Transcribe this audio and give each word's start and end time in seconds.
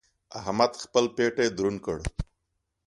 احمد 0.39 0.71
خپل 0.83 1.03
پېټی 1.15 1.47
دروند 1.57 1.79
کړ. 1.85 1.97